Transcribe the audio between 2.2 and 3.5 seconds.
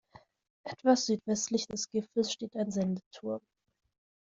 steht ein Sendeturm.